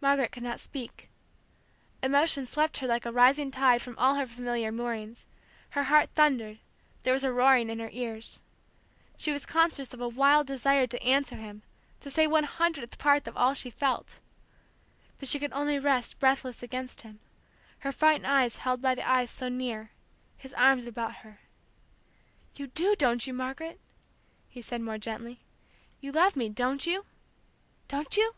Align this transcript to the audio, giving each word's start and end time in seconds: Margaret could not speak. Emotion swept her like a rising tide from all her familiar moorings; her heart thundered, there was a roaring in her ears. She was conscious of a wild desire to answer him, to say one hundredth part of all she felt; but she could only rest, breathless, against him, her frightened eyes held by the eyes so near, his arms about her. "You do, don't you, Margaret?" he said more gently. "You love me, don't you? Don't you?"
Margaret 0.00 0.30
could 0.30 0.44
not 0.44 0.60
speak. 0.60 1.10
Emotion 2.04 2.46
swept 2.46 2.76
her 2.78 2.86
like 2.86 3.04
a 3.04 3.10
rising 3.10 3.50
tide 3.50 3.82
from 3.82 3.98
all 3.98 4.14
her 4.14 4.28
familiar 4.28 4.70
moorings; 4.70 5.26
her 5.70 5.82
heart 5.84 6.10
thundered, 6.14 6.60
there 7.02 7.12
was 7.12 7.24
a 7.24 7.32
roaring 7.32 7.68
in 7.68 7.80
her 7.80 7.90
ears. 7.90 8.40
She 9.16 9.32
was 9.32 9.44
conscious 9.44 9.92
of 9.92 10.00
a 10.00 10.08
wild 10.08 10.46
desire 10.46 10.86
to 10.86 11.02
answer 11.02 11.34
him, 11.34 11.64
to 11.98 12.10
say 12.10 12.28
one 12.28 12.44
hundredth 12.44 12.96
part 12.96 13.26
of 13.26 13.36
all 13.36 13.54
she 13.54 13.70
felt; 13.70 14.20
but 15.18 15.26
she 15.26 15.40
could 15.40 15.52
only 15.52 15.80
rest, 15.80 16.20
breathless, 16.20 16.62
against 16.62 17.00
him, 17.02 17.18
her 17.80 17.90
frightened 17.90 18.28
eyes 18.28 18.58
held 18.58 18.80
by 18.80 18.94
the 18.94 19.06
eyes 19.06 19.32
so 19.32 19.48
near, 19.48 19.90
his 20.36 20.54
arms 20.54 20.86
about 20.86 21.16
her. 21.16 21.40
"You 22.54 22.68
do, 22.68 22.94
don't 22.94 23.26
you, 23.26 23.34
Margaret?" 23.34 23.80
he 24.48 24.62
said 24.62 24.80
more 24.80 24.96
gently. 24.98 25.40
"You 26.00 26.12
love 26.12 26.36
me, 26.36 26.48
don't 26.48 26.86
you? 26.86 27.04
Don't 27.88 28.16
you?" 28.16 28.36